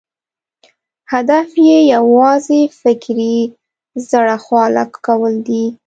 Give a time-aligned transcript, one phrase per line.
[1.13, 3.37] هدف یې یوازې فکري
[4.09, 5.65] زړه خواله کول دي.